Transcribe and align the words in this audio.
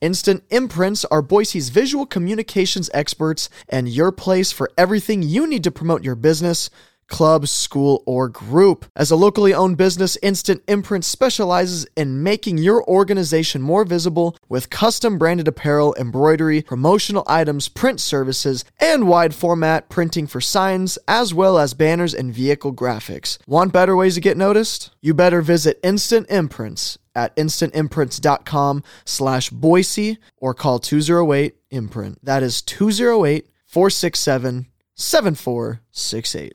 Instant 0.00 0.44
Imprints 0.50 1.04
are 1.06 1.22
Boise's 1.22 1.70
visual 1.70 2.06
communications 2.06 2.88
experts 2.94 3.48
and 3.68 3.88
your 3.88 4.12
place 4.12 4.52
for 4.52 4.70
everything 4.78 5.22
you 5.22 5.46
need 5.46 5.64
to 5.64 5.72
promote 5.72 6.04
your 6.04 6.14
business, 6.14 6.70
club, 7.08 7.48
school, 7.48 8.04
or 8.06 8.28
group. 8.28 8.86
As 8.94 9.10
a 9.10 9.16
locally 9.16 9.52
owned 9.52 9.76
business, 9.76 10.16
Instant 10.22 10.62
Imprints 10.68 11.08
specializes 11.08 11.84
in 11.96 12.22
making 12.22 12.58
your 12.58 12.88
organization 12.88 13.60
more 13.60 13.84
visible 13.84 14.36
with 14.48 14.70
custom 14.70 15.18
branded 15.18 15.48
apparel, 15.48 15.96
embroidery, 15.98 16.62
promotional 16.62 17.24
items, 17.26 17.68
print 17.68 18.00
services, 18.00 18.64
and 18.78 19.08
wide 19.08 19.34
format 19.34 19.88
printing 19.88 20.28
for 20.28 20.40
signs, 20.40 20.96
as 21.08 21.34
well 21.34 21.58
as 21.58 21.74
banners 21.74 22.14
and 22.14 22.32
vehicle 22.32 22.72
graphics. 22.72 23.38
Want 23.48 23.72
better 23.72 23.96
ways 23.96 24.14
to 24.14 24.20
get 24.20 24.36
noticed? 24.36 24.90
You 25.00 25.12
better 25.14 25.42
visit 25.42 25.80
Instant 25.82 26.30
Imprints 26.30 26.98
at 27.18 27.34
instantimprints.com 27.34 28.84
slash 29.04 29.50
Boise 29.50 30.18
or 30.36 30.54
call 30.54 30.78
208 30.78 31.56
imprint. 31.70 32.24
That 32.24 32.44
is 32.44 32.62
208 32.62 33.48
467 33.66 34.66
7468. 34.94 36.54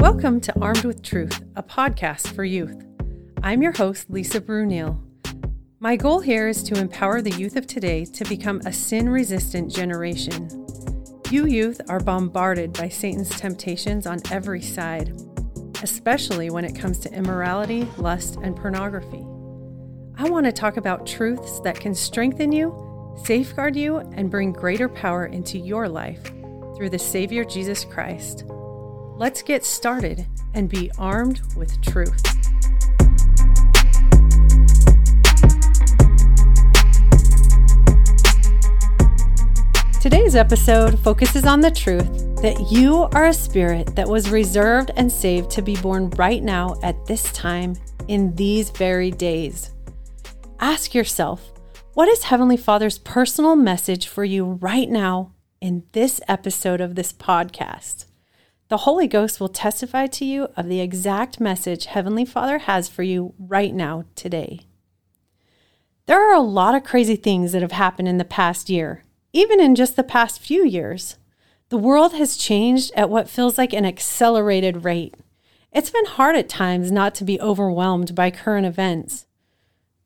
Welcome 0.00 0.40
to 0.40 0.60
Armed 0.60 0.84
with 0.84 1.02
Truth, 1.02 1.44
a 1.54 1.62
podcast 1.62 2.34
for 2.34 2.42
youth. 2.42 2.86
I'm 3.42 3.60
your 3.62 3.72
host, 3.72 4.08
Lisa 4.08 4.40
Brunel. 4.40 5.05
My 5.86 5.94
goal 5.94 6.18
here 6.18 6.48
is 6.48 6.64
to 6.64 6.80
empower 6.80 7.22
the 7.22 7.36
youth 7.36 7.54
of 7.54 7.68
today 7.68 8.04
to 8.06 8.24
become 8.24 8.60
a 8.66 8.72
sin 8.72 9.08
resistant 9.08 9.72
generation. 9.72 10.66
You 11.30 11.46
youth 11.46 11.80
are 11.88 12.00
bombarded 12.00 12.72
by 12.72 12.88
Satan's 12.88 13.30
temptations 13.30 14.04
on 14.04 14.20
every 14.32 14.60
side, 14.60 15.16
especially 15.84 16.50
when 16.50 16.64
it 16.64 16.74
comes 16.74 16.98
to 16.98 17.12
immorality, 17.12 17.86
lust, 17.98 18.36
and 18.42 18.56
pornography. 18.56 19.24
I 20.18 20.28
want 20.28 20.44
to 20.46 20.50
talk 20.50 20.76
about 20.76 21.06
truths 21.06 21.60
that 21.60 21.78
can 21.78 21.94
strengthen 21.94 22.50
you, 22.50 23.14
safeguard 23.24 23.76
you, 23.76 23.98
and 23.98 24.28
bring 24.28 24.50
greater 24.52 24.88
power 24.88 25.26
into 25.26 25.56
your 25.56 25.88
life 25.88 26.24
through 26.76 26.90
the 26.90 26.98
Savior 26.98 27.44
Jesus 27.44 27.84
Christ. 27.84 28.42
Let's 28.48 29.40
get 29.40 29.64
started 29.64 30.26
and 30.52 30.68
be 30.68 30.90
armed 30.98 31.42
with 31.54 31.80
truth. 31.80 32.24
Today's 40.06 40.36
episode 40.36 41.00
focuses 41.00 41.46
on 41.46 41.60
the 41.60 41.68
truth 41.68 42.40
that 42.40 42.70
you 42.70 43.08
are 43.12 43.24
a 43.24 43.34
spirit 43.34 43.96
that 43.96 44.06
was 44.06 44.30
reserved 44.30 44.92
and 44.94 45.10
saved 45.10 45.50
to 45.50 45.62
be 45.62 45.74
born 45.78 46.10
right 46.10 46.44
now 46.44 46.76
at 46.84 47.06
this 47.06 47.24
time 47.32 47.74
in 48.06 48.32
these 48.36 48.70
very 48.70 49.10
days. 49.10 49.72
Ask 50.60 50.94
yourself, 50.94 51.52
what 51.94 52.08
is 52.08 52.22
Heavenly 52.22 52.56
Father's 52.56 52.98
personal 52.98 53.56
message 53.56 54.06
for 54.06 54.24
you 54.24 54.44
right 54.44 54.88
now 54.88 55.32
in 55.60 55.82
this 55.90 56.20
episode 56.28 56.80
of 56.80 56.94
this 56.94 57.12
podcast? 57.12 58.04
The 58.68 58.76
Holy 58.76 59.08
Ghost 59.08 59.40
will 59.40 59.48
testify 59.48 60.06
to 60.06 60.24
you 60.24 60.46
of 60.56 60.68
the 60.68 60.80
exact 60.80 61.40
message 61.40 61.86
Heavenly 61.86 62.24
Father 62.24 62.58
has 62.58 62.88
for 62.88 63.02
you 63.02 63.34
right 63.40 63.74
now, 63.74 64.04
today. 64.14 64.60
There 66.06 66.30
are 66.30 66.36
a 66.36 66.40
lot 66.40 66.76
of 66.76 66.84
crazy 66.84 67.16
things 67.16 67.50
that 67.50 67.62
have 67.62 67.72
happened 67.72 68.06
in 68.06 68.18
the 68.18 68.24
past 68.24 68.70
year, 68.70 69.02
even 69.36 69.60
in 69.60 69.74
just 69.74 69.96
the 69.96 70.02
past 70.02 70.40
few 70.40 70.64
years. 70.64 71.16
The 71.68 71.76
world 71.76 72.14
has 72.14 72.38
changed 72.38 72.90
at 72.96 73.10
what 73.10 73.28
feels 73.28 73.58
like 73.58 73.74
an 73.74 73.84
accelerated 73.84 74.82
rate. 74.82 75.14
It's 75.70 75.90
been 75.90 76.06
hard 76.06 76.36
at 76.36 76.48
times 76.48 76.90
not 76.90 77.14
to 77.16 77.24
be 77.24 77.38
overwhelmed 77.38 78.14
by 78.14 78.30
current 78.30 78.66
events. 78.66 79.26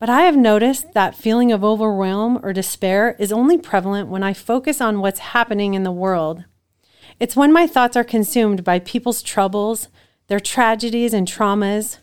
But 0.01 0.11
I 0.11 0.23
have 0.23 0.37
noticed 0.37 0.95
that 0.95 1.15
feeling 1.15 1.53
of 1.53 1.63
overwhelm 1.63 2.41
or 2.43 2.53
despair 2.53 3.15
is 3.21 3.31
only 3.31 3.57
prevalent 3.57 4.09
when 4.09 4.25
I 4.25 4.33
focus 4.33 4.81
on 4.81 5.01
what's 5.01 5.21
happening 5.21 5.75
in 5.75 5.85
the 5.85 5.93
world. 5.93 6.45
It's 7.21 7.37
when 7.37 7.53
my 7.53 7.69
thoughts 7.69 7.97
are 7.97 8.03
consumed 8.03 8.65
by 8.65 8.81
people's 8.81 9.23
troubles, 9.23 9.87
their 10.27 10.41
tragedies 10.41 11.15
and 11.15 11.29
traumas, 11.29 11.99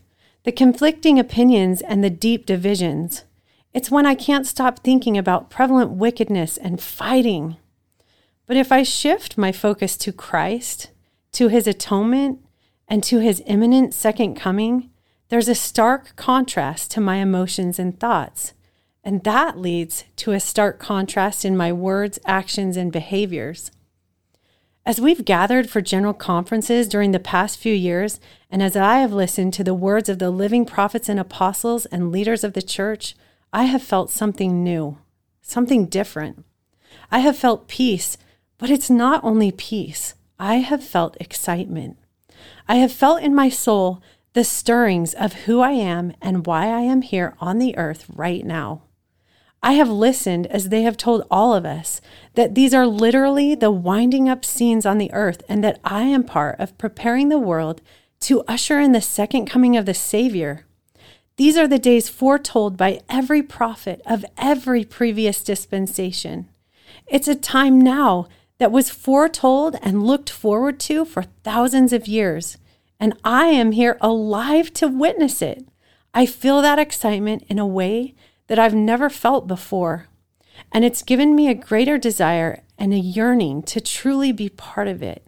the 0.46 0.54
conflicting 0.54 1.20
opinions, 1.20 1.82
and 1.82 2.02
the 2.02 2.10
deep 2.10 2.46
divisions. 2.46 3.26
It's 3.78 3.92
when 3.92 4.08
I 4.08 4.16
can't 4.16 4.48
stop 4.48 4.80
thinking 4.80 5.20
about 5.20 5.52
prevalent 5.52 5.92
wickedness 5.92 6.58
and 6.58 6.82
fighting. 6.82 7.58
But 8.48 8.58
if 8.58 8.72
I 8.72 8.82
shift 8.82 9.38
my 9.38 9.52
focus 9.52 9.96
to 9.98 10.12
Christ, 10.12 10.90
to 11.34 11.50
his 11.50 11.68
atonement, 11.68 12.44
and 12.88 13.04
to 13.04 13.20
his 13.20 13.44
imminent 13.46 13.94
second 13.94 14.34
coming, 14.34 14.90
there's 15.30 15.48
a 15.48 15.54
stark 15.54 16.16
contrast 16.16 16.90
to 16.90 17.00
my 17.00 17.18
emotions 17.18 17.78
and 17.78 18.00
thoughts. 18.00 18.54
And 19.04 19.24
that 19.26 19.60
leads 19.60 20.06
to 20.16 20.32
a 20.32 20.40
stark 20.40 20.80
contrast 20.80 21.46
in 21.46 21.56
my 21.56 21.72
words, 21.72 22.18
actions, 22.26 22.78
and 22.78 22.92
behaviors. 22.92 23.70
As 24.88 25.00
we've 25.00 25.24
gathered 25.24 25.70
for 25.70 25.82
general 25.82 26.16
conferences 26.16 26.88
during 26.88 27.12
the 27.12 27.20
past 27.20 27.60
few 27.60 27.76
years, 27.76 28.20
and 28.50 28.64
as 28.64 28.76
I 28.76 29.02
have 29.02 29.14
listened 29.14 29.54
to 29.54 29.64
the 29.64 29.76
words 29.76 30.10
of 30.10 30.18
the 30.18 30.32
living 30.32 30.66
prophets 30.66 31.08
and 31.08 31.20
apostles 31.20 31.86
and 31.86 32.12
leaders 32.12 32.44
of 32.44 32.54
the 32.54 32.64
church, 32.64 33.14
I 33.54 33.64
have 33.64 33.82
felt 33.82 34.10
something 34.10 34.64
new, 34.64 34.98
something 35.42 35.86
different. 35.86 36.46
I 37.12 37.20
have 37.20 37.38
felt 37.38 37.68
peace, 37.68 38.18
but 38.58 38.70
it's 38.70 38.90
not 38.90 39.24
only 39.24 39.52
peace. 39.52 40.16
I 40.40 40.56
have 40.56 40.84
felt 40.84 41.18
excitement. 41.20 41.98
I 42.68 42.76
have 42.76 42.92
felt 42.92 43.22
in 43.22 43.34
my 43.34 43.50
soul 43.50 44.02
the 44.34 44.44
stirrings 44.44 45.14
of 45.14 45.34
who 45.34 45.62
I 45.62 45.72
am 45.72 46.14
and 46.22 46.46
why 46.46 46.68
I 46.68 46.82
am 46.82 47.02
here 47.02 47.36
on 47.40 47.58
the 47.58 47.76
earth 47.78 48.06
right 48.14 48.46
now. 48.46 48.84
I 49.64 49.74
have 49.74 49.90
listened 49.90 50.46
as 50.48 50.70
they 50.70 50.84
have 50.84 50.98
told 50.98 51.26
all 51.32 51.56
of 51.56 51.66
us 51.66 52.02
that 52.36 52.54
these 52.54 52.74
are 52.74 52.86
literally 52.86 53.56
the 53.56 53.72
winding 53.72 54.30
up 54.30 54.46
scenes 54.46 54.86
on 54.86 55.00
the 55.00 55.12
earth 55.14 55.42
and 55.50 55.64
that 55.64 55.80
I 55.84 56.04
am 56.04 56.24
part 56.24 56.60
of 56.60 56.78
preparing 56.78 57.30
the 57.30 57.40
world 57.40 57.82
to 58.22 58.44
usher 58.48 58.80
in 58.80 58.92
the 58.92 59.02
second 59.02 59.48
coming 59.48 59.76
of 59.76 59.88
the 59.88 59.96
Savior. 59.96 60.67
These 61.38 61.56
are 61.56 61.68
the 61.68 61.78
days 61.78 62.10
foretold 62.10 62.78
by 62.78 63.02
every 63.08 63.44
prophet 63.44 64.02
of 64.08 64.26
every 64.40 64.84
previous 64.84 65.44
dispensation. 65.44 66.50
It's 67.06 67.28
a 67.28 67.36
time 67.36 67.80
now 67.80 68.28
that 68.58 68.72
was 68.72 68.90
foretold 68.90 69.76
and 69.84 70.04
looked 70.04 70.32
forward 70.32 70.80
to 70.82 71.06
for 71.06 71.24
thousands 71.44 71.94
of 71.94 72.08
years, 72.08 72.58
and 73.00 73.14
I 73.24 73.48
am 73.48 73.74
here 73.74 73.98
alive 74.02 74.74
to 74.76 74.88
witness 74.88 75.44
it. 75.44 75.68
I 76.12 76.26
feel 76.26 76.64
that 76.64 76.80
excitement 76.80 77.44
in 77.48 77.60
a 77.60 77.68
way 77.68 78.16
that 78.48 78.58
I've 78.58 78.74
never 78.74 79.08
felt 79.08 79.48
before. 79.48 80.08
And 80.72 80.84
it's 80.84 81.04
given 81.04 81.36
me 81.36 81.50
a 81.50 81.54
greater 81.54 82.00
desire 82.00 82.64
and 82.80 82.94
a 82.94 82.98
yearning 82.98 83.62
to 83.64 83.80
truly 83.80 84.32
be 84.32 84.50
part 84.50 84.88
of 84.88 85.04
it. 85.04 85.27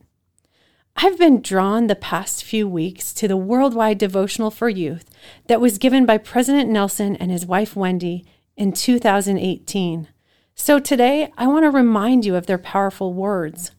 I've 1.02 1.18
been 1.18 1.42
drawn 1.42 1.88
the 1.88 1.96
past 1.96 2.44
few 2.44 2.68
weeks 2.68 3.14
to 3.14 3.28
the 3.30 3.38
worldwide 3.38 3.98
devotional 3.98 4.52
for 4.52 4.68
youth 4.68 5.10
that 5.48 5.62
was 5.62 5.78
given 5.78 6.06
by 6.06 6.18
President 6.18 6.70
Nelson 6.70 7.16
and 7.16 7.32
his 7.32 7.46
wife 7.46 7.74
Wendy 7.74 8.26
in 8.58 8.74
2018. 8.74 10.10
So 10.56 10.78
today, 10.78 11.32
I 11.38 11.48
want 11.48 11.64
to 11.64 11.72
remind 11.72 12.26
you 12.26 12.36
of 12.36 12.48
their 12.48 12.58
powerful 12.58 13.14
words. 13.14 13.72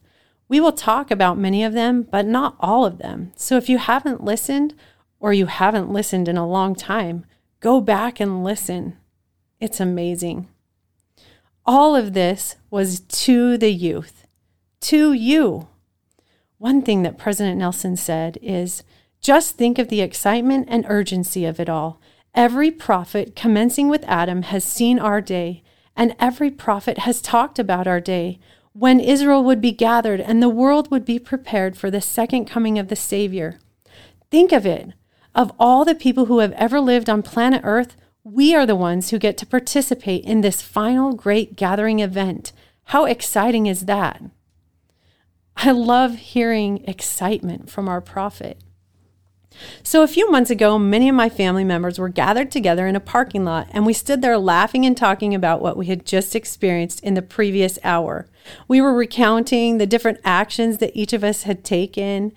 We 0.47 0.59
will 0.59 0.71
talk 0.71 1.11
about 1.11 1.37
many 1.37 1.63
of 1.63 1.73
them, 1.73 2.01
but 2.01 2.25
not 2.25 2.55
all 2.59 2.85
of 2.85 2.97
them. 2.97 3.33
So 3.35 3.55
if 3.55 3.69
you 3.69 3.77
haven't 3.77 4.23
listened 4.23 4.73
or 5.19 5.31
you 5.31 5.45
haven't 5.45 5.93
listened 5.93 6.27
in 6.27 6.37
a 6.37 6.47
long 6.47 6.73
time, 6.73 7.25
go 7.59 7.81
back 7.81 8.19
and 8.19 8.43
listen. 8.43 8.97
It's 9.59 9.79
amazing. 9.79 10.47
All 11.67 11.95
of 11.95 12.13
this 12.13 12.55
was 12.71 13.01
to 13.01 13.59
the 13.59 13.71
youth, 13.71 14.25
to 14.79 15.13
you. 15.13 15.67
One 16.61 16.83
thing 16.83 17.01
that 17.01 17.17
President 17.17 17.57
Nelson 17.57 17.95
said 17.95 18.37
is 18.39 18.83
just 19.19 19.57
think 19.57 19.79
of 19.79 19.87
the 19.87 20.01
excitement 20.01 20.67
and 20.69 20.85
urgency 20.87 21.43
of 21.43 21.59
it 21.59 21.67
all. 21.67 21.99
Every 22.35 22.69
prophet, 22.69 23.35
commencing 23.35 23.89
with 23.89 24.03
Adam, 24.03 24.43
has 24.43 24.63
seen 24.63 24.99
our 24.99 25.21
day, 25.21 25.63
and 25.95 26.15
every 26.19 26.51
prophet 26.51 26.99
has 26.99 27.19
talked 27.19 27.57
about 27.57 27.87
our 27.87 27.99
day. 27.99 28.37
when 28.73 28.99
Israel 28.99 29.43
would 29.43 29.59
be 29.59 29.71
gathered 29.71 30.21
and 30.21 30.41
the 30.41 30.49
world 30.49 30.89
would 30.91 31.03
be 31.03 31.19
prepared 31.19 31.75
for 31.75 31.91
the 31.91 31.99
second 31.99 32.45
coming 32.45 32.77
of 32.77 32.87
the 32.87 32.95
Savior. 32.95 33.59
Think 34.29 34.51
of 34.51 34.65
it. 34.65 34.93
Of 35.35 35.51
all 35.59 35.83
the 35.83 35.95
people 35.95 36.25
who 36.25 36.39
have 36.39 36.53
ever 36.53 36.79
lived 36.79 37.09
on 37.09 37.23
planet 37.23 37.61
Earth, 37.63 37.97
we 38.23 38.53
are 38.55 38.65
the 38.65 38.75
ones 38.75 39.09
who 39.09 39.19
get 39.19 39.37
to 39.39 39.45
participate 39.45 40.23
in 40.25 40.41
this 40.41 40.61
final 40.61 41.13
great 41.13 41.55
gathering 41.55 41.99
event. 41.99 42.51
How 42.85 43.05
exciting 43.05 43.65
is 43.65 43.85
that? 43.85 44.21
I 45.57 45.71
love 45.71 46.15
hearing 46.15 46.83
excitement 46.85 47.69
from 47.69 47.87
our 47.87 48.01
prophet. 48.01 48.57
So, 49.83 50.01
a 50.01 50.07
few 50.07 50.31
months 50.31 50.49
ago, 50.49 50.79
many 50.79 51.09
of 51.09 51.15
my 51.15 51.29
family 51.29 51.63
members 51.63 51.99
were 51.99 52.09
gathered 52.09 52.51
together 52.51 52.87
in 52.87 52.95
a 52.95 53.01
parking 53.01 53.43
lot, 53.43 53.67
and 53.71 53.85
we 53.85 53.93
stood 53.93 54.21
there 54.21 54.37
laughing 54.37 54.85
and 54.85 54.95
talking 54.95 55.35
about 55.35 55.61
what 55.61 55.75
we 55.75 55.87
had 55.87 56.05
just 56.05 56.35
experienced 56.35 57.03
in 57.03 57.15
the 57.15 57.21
previous 57.21 57.77
hour. 57.83 58.27
We 58.67 58.79
were 58.81 58.93
recounting 58.93 59.77
the 59.77 59.85
different 59.85 60.19
actions 60.23 60.77
that 60.77 60.95
each 60.95 61.13
of 61.13 61.23
us 61.23 61.43
had 61.43 61.63
taken 61.63 62.31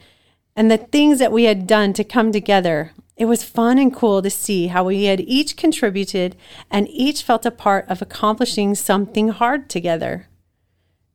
and 0.57 0.71
the 0.71 0.79
things 0.79 1.19
that 1.19 1.33
we 1.33 1.45
had 1.45 1.67
done 1.67 1.93
to 1.95 2.05
come 2.05 2.33
together. 2.33 2.93
It 3.17 3.27
was 3.27 3.45
fun 3.45 3.79
and 3.79 3.95
cool 3.95 4.21
to 4.23 4.31
see 4.31 4.69
how 4.69 4.85
we 4.85 5.05
had 5.05 5.21
each 5.21 5.57
contributed 5.57 6.37
and 6.71 6.89
each 6.89 7.23
felt 7.23 7.47
a 7.47 7.51
part 7.51 7.89
of 7.89 8.03
accomplishing 8.03 8.75
something 8.75 9.29
hard 9.29 9.71
together. 9.71 10.29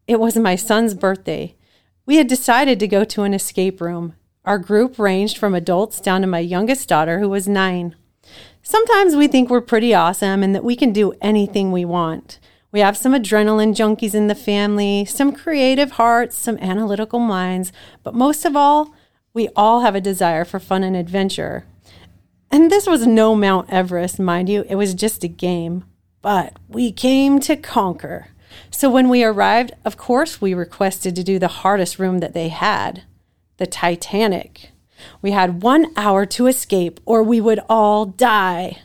It 0.07 0.19
was 0.19 0.38
my 0.38 0.56
son's 0.56 0.94
birthday. 0.94 1.56
We 2.09 2.15
had 2.15 2.27
decided 2.27 2.79
to 2.79 2.88
go 2.88 3.03
to 3.03 3.21
an 3.21 3.35
escape 3.35 3.79
room. 3.79 4.15
Our 4.44 4.57
group 4.57 4.97
ranged 4.97 5.38
from 5.38 5.53
adults 5.53 6.00
down 6.00 6.21
to 6.21 6.27
my 6.27 6.39
youngest 6.39 6.89
daughter, 6.89 7.19
who 7.19 7.29
was 7.29 7.47
nine. 7.47 7.95
Sometimes 8.63 9.15
we 9.15 9.27
think 9.27 9.47
we're 9.47 9.61
pretty 9.61 9.94
awesome 9.94 10.41
and 10.41 10.56
that 10.56 10.63
we 10.63 10.75
can 10.75 10.91
do 10.91 11.13
anything 11.21 11.71
we 11.71 11.85
want. 11.85 12.39
We 12.71 12.79
have 12.79 12.97
some 12.97 13.13
adrenaline 13.13 13.75
junkies 13.75 14.15
in 14.15 14.25
the 14.25 14.33
family, 14.33 15.06
some 15.06 15.31
creative 15.31 15.91
hearts, 15.91 16.35
some 16.35 16.57
analytical 16.57 17.19
minds, 17.19 17.71
but 18.01 18.15
most 18.15 18.44
of 18.44 18.55
all, 18.55 18.91
we 19.35 19.50
all 19.55 19.81
have 19.81 19.94
a 19.94 20.01
desire 20.01 20.45
for 20.45 20.59
fun 20.59 20.83
and 20.83 20.95
adventure. 20.95 21.65
And 22.50 22.71
this 22.71 22.88
was 22.88 23.05
no 23.05 23.35
Mount 23.35 23.69
Everest, 23.69 24.19
mind 24.19 24.50
you, 24.50 24.65
it 24.67 24.77
was 24.77 24.95
just 24.95 25.23
a 25.23 25.27
game. 25.27 25.85
But 26.23 26.57
we 26.67 26.91
came 26.91 27.39
to 27.41 27.55
conquer. 27.55 28.29
So 28.72 28.90
when 28.90 29.10
we 29.10 29.24
arrived, 29.24 29.74
of 29.86 29.98
course, 29.98 30.42
we 30.42 30.54
requested 30.54 31.16
to 31.16 31.24
do 31.24 31.40
the 31.40 31.48
hardest 31.48 32.00
room 32.00 32.19
that 32.19 32.34
they 32.34 32.50
had 32.50 33.04
the 33.57 33.68
Titanic. 33.68 34.72
We 35.22 35.31
had 35.31 35.62
one 35.62 35.88
hour 35.98 36.25
to 36.28 36.48
escape, 36.48 37.00
or 37.06 37.22
we 37.22 37.42
would 37.42 37.60
all 37.69 38.06
die. 38.06 38.78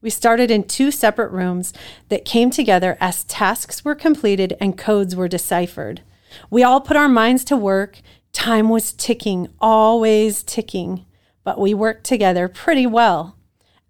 We 0.00 0.10
started 0.10 0.50
in 0.50 0.64
two 0.64 0.90
separate 0.90 1.30
rooms 1.30 1.72
that 2.08 2.24
came 2.24 2.50
together 2.50 2.96
as 2.98 3.24
tasks 3.24 3.84
were 3.84 3.94
completed 3.94 4.56
and 4.58 4.76
codes 4.76 5.14
were 5.14 5.28
deciphered. 5.28 6.00
We 6.50 6.62
all 6.62 6.80
put 6.80 6.96
our 6.96 7.08
minds 7.08 7.44
to 7.44 7.56
work. 7.56 8.00
Time 8.32 8.68
was 8.68 8.92
ticking, 8.92 9.48
always 9.60 10.42
ticking, 10.42 11.04
but 11.44 11.60
we 11.60 11.74
worked 11.74 12.04
together 12.04 12.48
pretty 12.48 12.86
well. 12.86 13.36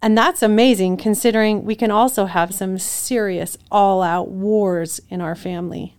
And 0.02 0.18
that's 0.18 0.42
amazing 0.42 0.96
considering 0.96 1.64
we 1.64 1.76
can 1.76 1.92
also 1.92 2.26
have 2.26 2.52
some 2.52 2.76
serious 2.76 3.56
all 3.70 4.02
out 4.02 4.28
wars 4.28 5.00
in 5.08 5.20
our 5.20 5.36
family. 5.36 5.96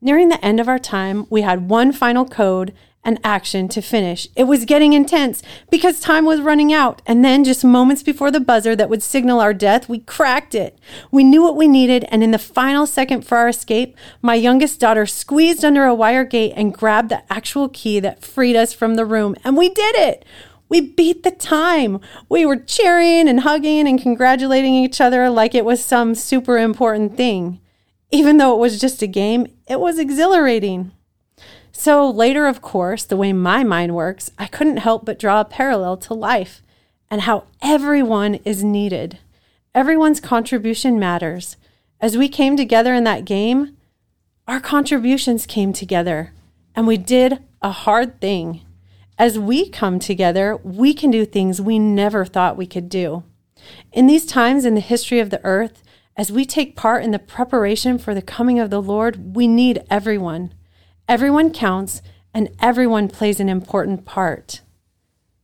Nearing 0.00 0.30
the 0.30 0.44
end 0.44 0.58
of 0.58 0.68
our 0.68 0.80
time, 0.80 1.26
we 1.30 1.42
had 1.42 1.70
one 1.70 1.92
final 1.92 2.26
code 2.26 2.74
and 3.02 3.18
action 3.24 3.68
to 3.68 3.80
finish. 3.80 4.28
It 4.36 4.44
was 4.44 4.64
getting 4.64 4.92
intense 4.92 5.42
because 5.70 6.00
time 6.00 6.24
was 6.24 6.40
running 6.40 6.72
out. 6.72 7.00
And 7.06 7.24
then, 7.24 7.44
just 7.44 7.64
moments 7.64 8.02
before 8.02 8.30
the 8.30 8.40
buzzer 8.40 8.76
that 8.76 8.90
would 8.90 9.02
signal 9.02 9.40
our 9.40 9.54
death, 9.54 9.88
we 9.88 10.00
cracked 10.00 10.54
it. 10.54 10.78
We 11.10 11.24
knew 11.24 11.42
what 11.42 11.56
we 11.56 11.68
needed. 11.68 12.04
And 12.08 12.22
in 12.22 12.30
the 12.30 12.38
final 12.38 12.86
second 12.86 13.22
for 13.22 13.38
our 13.38 13.48
escape, 13.48 13.96
my 14.20 14.34
youngest 14.34 14.80
daughter 14.80 15.06
squeezed 15.06 15.64
under 15.64 15.84
a 15.84 15.94
wire 15.94 16.24
gate 16.24 16.52
and 16.56 16.74
grabbed 16.74 17.10
the 17.10 17.22
actual 17.32 17.68
key 17.68 18.00
that 18.00 18.24
freed 18.24 18.56
us 18.56 18.72
from 18.72 18.96
the 18.96 19.06
room. 19.06 19.34
And 19.44 19.56
we 19.56 19.68
did 19.68 19.96
it. 19.96 20.24
We 20.70 20.80
beat 20.80 21.24
the 21.24 21.32
time. 21.32 22.00
We 22.28 22.46
were 22.46 22.56
cheering 22.56 23.28
and 23.28 23.40
hugging 23.40 23.86
and 23.86 24.00
congratulating 24.00 24.72
each 24.72 25.00
other 25.00 25.28
like 25.28 25.54
it 25.54 25.64
was 25.66 25.84
some 25.84 26.14
super 26.14 26.56
important 26.56 27.16
thing. 27.16 27.60
Even 28.10 28.38
though 28.38 28.54
it 28.54 28.60
was 28.60 28.80
just 28.80 29.02
a 29.02 29.06
game, 29.06 29.48
it 29.68 29.80
was 29.80 29.98
exhilarating. 29.98 30.92
So 31.72 32.08
later, 32.08 32.46
of 32.46 32.62
course, 32.62 33.04
the 33.04 33.16
way 33.16 33.32
my 33.32 33.64
mind 33.64 33.94
works, 33.94 34.30
I 34.38 34.46
couldn't 34.46 34.78
help 34.78 35.04
but 35.04 35.18
draw 35.18 35.40
a 35.40 35.44
parallel 35.44 35.96
to 35.98 36.14
life 36.14 36.62
and 37.10 37.22
how 37.22 37.44
everyone 37.60 38.36
is 38.44 38.62
needed. 38.62 39.18
Everyone's 39.74 40.20
contribution 40.20 40.98
matters. 40.98 41.56
As 42.00 42.16
we 42.16 42.28
came 42.28 42.56
together 42.56 42.94
in 42.94 43.04
that 43.04 43.24
game, 43.24 43.76
our 44.46 44.60
contributions 44.60 45.46
came 45.46 45.72
together 45.72 46.32
and 46.76 46.86
we 46.86 46.96
did 46.96 47.38
a 47.60 47.70
hard 47.70 48.20
thing. 48.20 48.62
As 49.20 49.38
we 49.38 49.68
come 49.68 49.98
together, 49.98 50.56
we 50.64 50.94
can 50.94 51.10
do 51.10 51.26
things 51.26 51.60
we 51.60 51.78
never 51.78 52.24
thought 52.24 52.56
we 52.56 52.66
could 52.66 52.88
do. 52.88 53.22
In 53.92 54.06
these 54.06 54.24
times 54.24 54.64
in 54.64 54.74
the 54.74 54.80
history 54.80 55.20
of 55.20 55.28
the 55.28 55.44
earth, 55.44 55.82
as 56.16 56.32
we 56.32 56.46
take 56.46 56.74
part 56.74 57.04
in 57.04 57.10
the 57.10 57.18
preparation 57.18 57.98
for 57.98 58.14
the 58.14 58.22
coming 58.22 58.58
of 58.58 58.70
the 58.70 58.80
Lord, 58.80 59.36
we 59.36 59.46
need 59.46 59.84
everyone. 59.90 60.54
Everyone 61.06 61.52
counts 61.52 62.00
and 62.32 62.48
everyone 62.60 63.08
plays 63.08 63.40
an 63.40 63.50
important 63.50 64.06
part. 64.06 64.62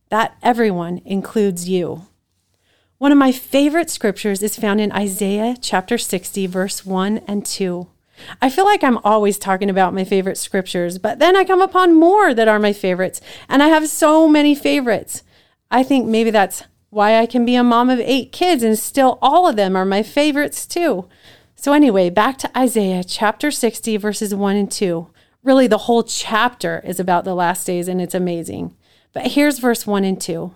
That 0.09 0.35
everyone 0.41 0.99
includes 1.05 1.69
you. 1.69 2.07
One 2.97 3.11
of 3.11 3.19
my 3.19 3.31
favorite 3.31 3.91
scriptures 3.91 4.41
is 4.41 4.57
found 4.57 4.81
in 4.81 4.91
Isaiah 4.91 5.55
chapter 5.61 5.99
60, 5.99 6.47
verse 6.47 6.83
1 6.83 7.19
and 7.27 7.45
2. 7.45 7.87
I 8.41 8.49
feel 8.49 8.65
like 8.65 8.83
I'm 8.83 8.99
always 8.99 9.37
talking 9.37 9.69
about 9.69 9.93
my 9.93 10.03
favorite 10.03 10.37
scriptures, 10.37 10.97
but 10.97 11.19
then 11.19 11.35
I 11.35 11.43
come 11.43 11.61
upon 11.61 11.95
more 11.95 12.33
that 12.33 12.47
are 12.47 12.59
my 12.59 12.73
favorites, 12.73 13.21
and 13.49 13.61
I 13.61 13.67
have 13.67 13.87
so 13.87 14.27
many 14.27 14.55
favorites. 14.55 15.23
I 15.69 15.83
think 15.83 16.07
maybe 16.07 16.31
that's 16.31 16.63
why 16.89 17.19
I 17.19 17.25
can 17.25 17.45
be 17.45 17.55
a 17.55 17.63
mom 17.63 17.89
of 17.89 17.99
eight 17.99 18.31
kids 18.31 18.63
and 18.63 18.79
still 18.79 19.19
all 19.21 19.47
of 19.47 19.55
them 19.55 19.75
are 19.75 19.85
my 19.85 20.03
favorites 20.03 20.65
too. 20.65 21.07
So, 21.55 21.73
anyway, 21.73 22.09
back 22.09 22.37
to 22.39 22.57
Isaiah 22.57 23.03
chapter 23.03 23.51
60, 23.51 23.97
verses 23.97 24.33
1 24.33 24.55
and 24.55 24.71
2 24.71 25.07
really 25.47 25.67
the 25.67 25.77
whole 25.79 26.03
chapter 26.03 26.81
is 26.83 26.99
about 26.99 27.23
the 27.23 27.33
last 27.33 27.65
days 27.65 27.87
and 27.87 28.01
it's 28.01 28.13
amazing. 28.13 28.75
But 29.13 29.31
here's 29.31 29.59
verse 29.59 29.87
1 29.87 30.03
and 30.03 30.21
2 30.21 30.53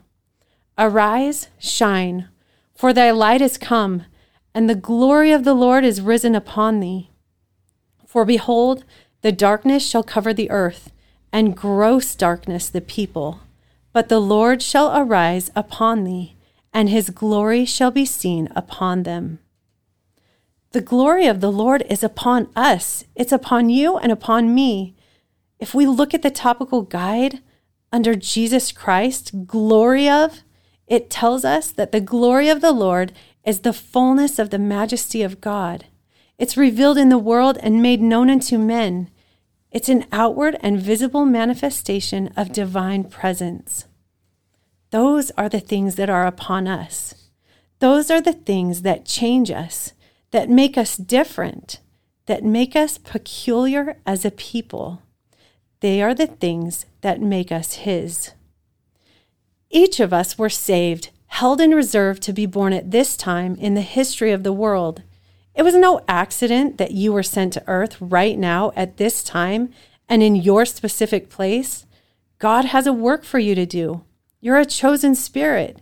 Arise, 0.77 1.47
shine, 1.57 2.27
for 2.75 2.93
thy 2.93 3.11
light 3.11 3.41
is 3.41 3.57
come, 3.57 4.05
and 4.53 4.69
the 4.69 4.75
glory 4.75 5.31
of 5.31 5.43
the 5.43 5.53
Lord 5.53 5.85
is 5.85 6.01
risen 6.01 6.35
upon 6.35 6.79
thee. 6.79 7.10
For 8.11 8.25
behold, 8.25 8.83
the 9.21 9.31
darkness 9.31 9.87
shall 9.87 10.03
cover 10.03 10.33
the 10.33 10.51
earth, 10.51 10.91
and 11.31 11.55
gross 11.55 12.13
darkness 12.13 12.67
the 12.67 12.81
people. 12.81 13.39
But 13.93 14.09
the 14.09 14.19
Lord 14.19 14.61
shall 14.61 14.93
arise 14.93 15.49
upon 15.55 16.03
thee, 16.03 16.35
and 16.73 16.89
his 16.89 17.09
glory 17.09 17.63
shall 17.63 17.89
be 17.89 18.03
seen 18.03 18.49
upon 18.53 19.03
them. 19.03 19.39
The 20.73 20.81
glory 20.81 21.25
of 21.25 21.39
the 21.39 21.53
Lord 21.53 21.85
is 21.89 22.03
upon 22.03 22.49
us, 22.53 23.05
it's 23.15 23.31
upon 23.31 23.69
you 23.69 23.97
and 23.97 24.11
upon 24.11 24.53
me. 24.53 24.93
If 25.57 25.73
we 25.73 25.85
look 25.85 26.13
at 26.13 26.21
the 26.21 26.29
topical 26.29 26.81
guide 26.81 27.39
under 27.93 28.13
Jesus 28.13 28.73
Christ, 28.73 29.47
glory 29.47 30.09
of, 30.09 30.41
it 30.85 31.09
tells 31.09 31.45
us 31.45 31.71
that 31.71 31.93
the 31.93 32.01
glory 32.01 32.49
of 32.49 32.59
the 32.59 32.73
Lord 32.73 33.13
is 33.45 33.61
the 33.61 33.71
fullness 33.71 34.37
of 34.37 34.49
the 34.49 34.59
majesty 34.59 35.21
of 35.23 35.39
God. 35.39 35.85
It's 36.41 36.57
revealed 36.57 36.97
in 36.97 37.09
the 37.09 37.19
world 37.19 37.59
and 37.61 37.83
made 37.83 38.01
known 38.01 38.27
unto 38.27 38.57
men. 38.57 39.11
It's 39.69 39.89
an 39.89 40.05
outward 40.11 40.57
and 40.61 40.81
visible 40.81 41.23
manifestation 41.23 42.33
of 42.35 42.51
divine 42.51 43.03
presence. 43.03 43.85
Those 44.89 45.29
are 45.37 45.47
the 45.47 45.59
things 45.59 45.97
that 45.97 46.09
are 46.09 46.25
upon 46.25 46.67
us. 46.67 47.29
Those 47.77 48.09
are 48.09 48.21
the 48.21 48.33
things 48.33 48.81
that 48.81 49.05
change 49.05 49.51
us 49.51 49.93
that 50.31 50.49
make 50.49 50.79
us 50.79 50.97
different, 50.97 51.79
that 52.25 52.43
make 52.43 52.75
us 52.75 52.97
peculiar 52.97 53.97
as 54.03 54.25
a 54.25 54.31
people. 54.31 55.03
They 55.81 56.01
are 56.01 56.15
the 56.15 56.25
things 56.25 56.87
that 57.01 57.21
make 57.21 57.51
us 57.51 57.73
His. 57.85 58.31
Each 59.69 59.99
of 59.99 60.11
us 60.11 60.39
were 60.39 60.49
saved, 60.49 61.11
held 61.27 61.61
in 61.61 61.69
reserve 61.69 62.19
to 62.21 62.33
be 62.33 62.47
born 62.47 62.73
at 62.73 62.89
this 62.89 63.15
time 63.15 63.55
in 63.57 63.75
the 63.75 63.81
history 63.81 64.31
of 64.31 64.41
the 64.41 64.51
world. 64.51 65.03
It 65.53 65.63
was 65.63 65.75
no 65.75 66.01
accident 66.07 66.77
that 66.77 66.91
you 66.91 67.11
were 67.11 67.23
sent 67.23 67.53
to 67.53 67.63
earth 67.67 67.97
right 67.99 68.37
now 68.37 68.71
at 68.75 68.97
this 68.97 69.23
time 69.23 69.71
and 70.07 70.23
in 70.23 70.35
your 70.35 70.65
specific 70.65 71.29
place. 71.29 71.85
God 72.39 72.65
has 72.65 72.87
a 72.87 72.93
work 72.93 73.23
for 73.23 73.39
you 73.39 73.55
to 73.55 73.65
do. 73.65 74.03
You're 74.39 74.59
a 74.59 74.65
chosen 74.65 75.13
spirit. 75.15 75.81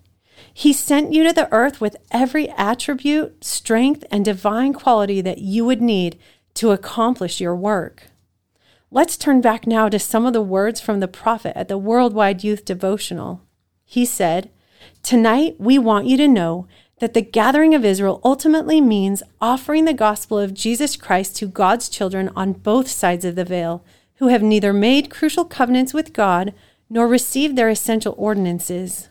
He 0.53 0.73
sent 0.73 1.13
you 1.13 1.23
to 1.23 1.33
the 1.33 1.51
earth 1.53 1.79
with 1.79 1.97
every 2.11 2.49
attribute, 2.49 3.43
strength, 3.43 4.03
and 4.11 4.25
divine 4.25 4.73
quality 4.73 5.21
that 5.21 5.39
you 5.39 5.65
would 5.65 5.81
need 5.81 6.19
to 6.55 6.71
accomplish 6.71 7.39
your 7.39 7.55
work. 7.55 8.07
Let's 8.91 9.17
turn 9.17 9.39
back 9.39 9.67
now 9.67 9.87
to 9.87 9.99
some 9.99 10.25
of 10.25 10.33
the 10.33 10.41
words 10.41 10.81
from 10.81 10.99
the 10.99 11.07
prophet 11.07 11.55
at 11.55 11.67
the 11.67 11.77
Worldwide 11.77 12.43
Youth 12.43 12.65
Devotional. 12.65 13.41
He 13.85 14.05
said, 14.05 14.49
Tonight 15.03 15.55
we 15.59 15.77
want 15.77 16.07
you 16.07 16.17
to 16.17 16.27
know 16.27 16.67
that 16.99 17.13
the 17.13 17.21
gathering 17.21 17.73
of 17.73 17.85
Israel 17.85 18.21
ultimately 18.23 18.81
means 18.81 19.23
offering 19.41 19.85
the 19.85 19.93
gospel 19.93 20.37
of 20.37 20.53
Jesus 20.53 20.95
Christ 20.95 21.35
to 21.37 21.47
God's 21.47 21.89
children 21.89 22.29
on 22.35 22.53
both 22.53 22.87
sides 22.87 23.25
of 23.25 23.35
the 23.35 23.45
veil, 23.45 23.83
who 24.15 24.27
have 24.27 24.43
neither 24.43 24.73
made 24.73 25.09
crucial 25.09 25.45
covenants 25.45 25.93
with 25.93 26.13
God 26.13 26.53
nor 26.89 27.07
received 27.07 27.55
their 27.55 27.69
essential 27.69 28.15
ordinances. 28.17 29.09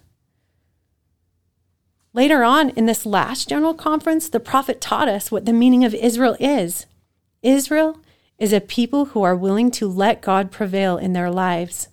Later 2.13 2.43
on 2.43 2.71
in 2.71 2.87
this 2.87 3.07
last 3.07 3.49
general 3.49 3.75
conference, 3.75 4.29
the 4.29 4.41
prophet 4.41 4.81
taught 4.81 5.09
us 5.09 5.31
what 5.31 5.47
the 5.47 5.53
meaning 5.53 5.85
of 5.85 5.95
Israel 5.95 6.37
is. 6.41 6.87
Israel 7.43 8.01
is 8.39 8.53
a 8.53 8.61
people 8.61 9.07
who 9.07 9.23
are 9.23 9.37
willing 9.37 9.71
to 9.73 9.89
let 9.89 10.21
God 10.21 10.51
prevail 10.51 10.97
in 10.97 11.13
their 11.13 11.31
lives. 11.31 11.89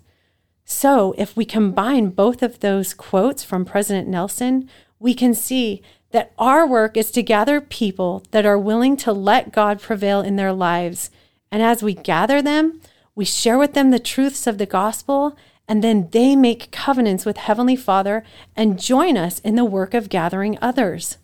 So, 0.64 1.14
if 1.16 1.36
we 1.36 1.44
combine 1.44 2.08
both 2.10 2.42
of 2.42 2.58
those 2.58 2.92
quotes 2.92 3.44
from 3.44 3.64
President 3.64 4.08
Nelson, 4.08 4.68
we 4.98 5.14
can 5.14 5.34
see 5.34 5.82
that 6.10 6.32
our 6.38 6.66
work 6.66 6.96
is 6.96 7.10
to 7.10 7.22
gather 7.22 7.60
people 7.60 8.22
that 8.30 8.46
are 8.46 8.58
willing 8.58 8.96
to 8.98 9.12
let 9.12 9.52
God 9.52 9.80
prevail 9.80 10.20
in 10.20 10.36
their 10.36 10.52
lives. 10.52 11.10
And 11.50 11.62
as 11.62 11.82
we 11.82 11.94
gather 11.94 12.40
them, 12.40 12.80
we 13.14 13.24
share 13.24 13.58
with 13.58 13.74
them 13.74 13.90
the 13.90 13.98
truths 13.98 14.46
of 14.46 14.58
the 14.58 14.66
gospel, 14.66 15.36
and 15.68 15.82
then 15.82 16.08
they 16.12 16.36
make 16.36 16.70
covenants 16.70 17.24
with 17.24 17.38
Heavenly 17.38 17.76
Father 17.76 18.24
and 18.54 18.80
join 18.80 19.16
us 19.16 19.40
in 19.40 19.56
the 19.56 19.64
work 19.64 19.94
of 19.94 20.08
gathering 20.08 20.58
others. 20.62 21.18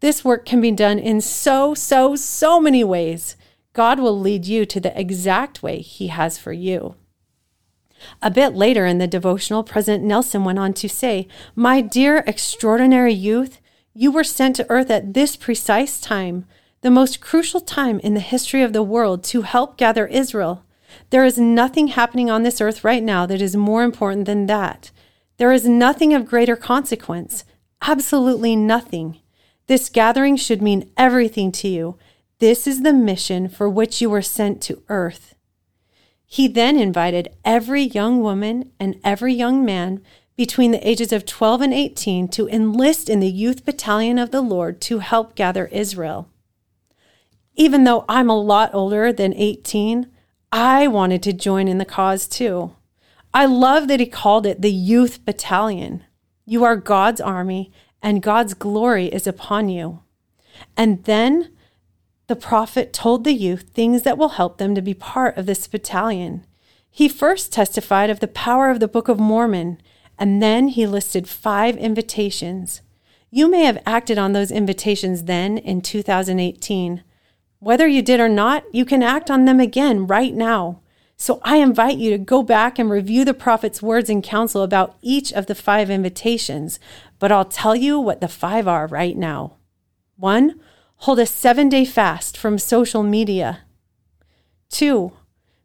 This 0.00 0.24
work 0.24 0.44
can 0.44 0.60
be 0.60 0.72
done 0.72 0.98
in 0.98 1.20
so, 1.20 1.74
so, 1.74 2.16
so 2.16 2.60
many 2.60 2.82
ways. 2.82 3.36
God 3.72 4.00
will 4.00 4.18
lead 4.18 4.44
you 4.46 4.66
to 4.66 4.80
the 4.80 4.98
exact 4.98 5.62
way 5.62 5.80
He 5.80 6.08
has 6.08 6.38
for 6.38 6.52
you. 6.52 6.96
A 8.20 8.30
bit 8.30 8.54
later 8.54 8.86
in 8.86 8.98
the 8.98 9.06
devotional, 9.06 9.62
President 9.62 10.04
Nelson 10.04 10.44
went 10.44 10.58
on 10.58 10.72
to 10.74 10.88
say, 10.88 11.28
My 11.54 11.80
dear 11.80 12.18
extraordinary 12.26 13.12
youth, 13.12 13.60
you 13.94 14.10
were 14.10 14.24
sent 14.24 14.56
to 14.56 14.70
earth 14.70 14.90
at 14.90 15.14
this 15.14 15.36
precise 15.36 16.00
time, 16.00 16.46
the 16.80 16.90
most 16.90 17.20
crucial 17.20 17.60
time 17.60 18.00
in 18.00 18.14
the 18.14 18.20
history 18.20 18.62
of 18.62 18.72
the 18.72 18.82
world, 18.82 19.22
to 19.24 19.42
help 19.42 19.76
gather 19.76 20.06
Israel. 20.06 20.64
There 21.10 21.24
is 21.24 21.38
nothing 21.38 21.88
happening 21.88 22.30
on 22.30 22.42
this 22.42 22.60
earth 22.60 22.84
right 22.84 23.02
now 23.02 23.26
that 23.26 23.40
is 23.40 23.56
more 23.56 23.82
important 23.82 24.26
than 24.26 24.46
that. 24.46 24.90
There 25.36 25.52
is 25.52 25.66
nothing 25.66 26.14
of 26.14 26.26
greater 26.26 26.56
consequence. 26.56 27.44
Absolutely 27.82 28.56
nothing. 28.56 29.20
This 29.66 29.88
gathering 29.88 30.36
should 30.36 30.62
mean 30.62 30.90
everything 30.96 31.52
to 31.52 31.68
you. 31.68 31.98
This 32.38 32.66
is 32.66 32.82
the 32.82 32.92
mission 32.92 33.48
for 33.48 33.68
which 33.68 34.00
you 34.00 34.10
were 34.10 34.22
sent 34.22 34.60
to 34.62 34.82
earth. 34.88 35.31
He 36.32 36.48
then 36.48 36.78
invited 36.78 37.28
every 37.44 37.82
young 37.82 38.22
woman 38.22 38.72
and 38.80 38.98
every 39.04 39.34
young 39.34 39.66
man 39.66 40.00
between 40.34 40.70
the 40.70 40.88
ages 40.88 41.12
of 41.12 41.26
12 41.26 41.60
and 41.60 41.74
18 41.74 42.26
to 42.28 42.48
enlist 42.48 43.10
in 43.10 43.20
the 43.20 43.30
youth 43.30 43.66
battalion 43.66 44.18
of 44.18 44.30
the 44.30 44.40
Lord 44.40 44.80
to 44.80 45.00
help 45.00 45.34
gather 45.34 45.66
Israel. 45.66 46.30
Even 47.54 47.84
though 47.84 48.06
I'm 48.08 48.30
a 48.30 48.40
lot 48.40 48.70
older 48.72 49.12
than 49.12 49.34
18, 49.34 50.10
I 50.50 50.88
wanted 50.88 51.22
to 51.24 51.34
join 51.34 51.68
in 51.68 51.76
the 51.76 51.84
cause 51.84 52.26
too. 52.26 52.76
I 53.34 53.44
love 53.44 53.86
that 53.88 54.00
he 54.00 54.06
called 54.06 54.46
it 54.46 54.62
the 54.62 54.72
youth 54.72 55.26
battalion. 55.26 56.02
You 56.46 56.64
are 56.64 56.76
God's 56.76 57.20
army, 57.20 57.70
and 58.00 58.22
God's 58.22 58.54
glory 58.54 59.08
is 59.08 59.26
upon 59.26 59.68
you. 59.68 60.00
And 60.78 61.04
then 61.04 61.50
the 62.32 62.36
prophet 62.36 62.94
told 62.94 63.24
the 63.24 63.34
youth 63.34 63.68
things 63.74 64.04
that 64.04 64.16
will 64.16 64.40
help 64.40 64.56
them 64.56 64.74
to 64.74 64.80
be 64.80 64.94
part 64.94 65.36
of 65.36 65.44
this 65.44 65.66
battalion. 65.66 66.46
He 66.90 67.06
first 67.06 67.52
testified 67.52 68.08
of 68.08 68.20
the 68.20 68.26
power 68.26 68.70
of 68.70 68.80
the 68.80 68.88
Book 68.88 69.08
of 69.08 69.20
Mormon, 69.20 69.76
and 70.18 70.42
then 70.42 70.68
he 70.68 70.86
listed 70.86 71.28
five 71.28 71.76
invitations. 71.76 72.80
You 73.30 73.50
may 73.50 73.64
have 73.64 73.82
acted 73.84 74.16
on 74.16 74.32
those 74.32 74.50
invitations 74.50 75.24
then 75.24 75.58
in 75.58 75.82
2018. 75.82 77.04
Whether 77.58 77.86
you 77.86 78.00
did 78.00 78.18
or 78.18 78.30
not, 78.30 78.64
you 78.72 78.86
can 78.86 79.02
act 79.02 79.30
on 79.30 79.44
them 79.44 79.60
again 79.60 80.06
right 80.06 80.32
now. 80.32 80.80
So 81.18 81.38
I 81.42 81.58
invite 81.58 81.98
you 81.98 82.12
to 82.12 82.18
go 82.18 82.42
back 82.42 82.78
and 82.78 82.90
review 82.90 83.26
the 83.26 83.34
prophet's 83.34 83.82
words 83.82 84.08
and 84.08 84.24
counsel 84.24 84.62
about 84.62 84.96
each 85.02 85.34
of 85.34 85.48
the 85.48 85.54
five 85.54 85.90
invitations, 85.90 86.80
but 87.18 87.30
I'll 87.30 87.44
tell 87.44 87.76
you 87.76 88.00
what 88.00 88.22
the 88.22 88.26
five 88.26 88.66
are 88.66 88.86
right 88.86 89.18
now. 89.18 89.56
One, 90.16 90.58
Hold 91.02 91.18
a 91.18 91.26
seven 91.26 91.68
day 91.68 91.84
fast 91.84 92.36
from 92.36 92.60
social 92.60 93.02
media. 93.02 93.62
Two, 94.68 95.10